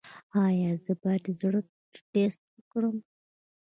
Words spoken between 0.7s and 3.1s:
زه باید د زړه ټسټ وکړم؟